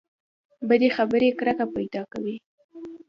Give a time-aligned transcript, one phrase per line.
[0.67, 2.35] بدې خبرې کرکه پیدا کوي.